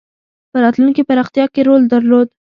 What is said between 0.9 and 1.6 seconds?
پراختیا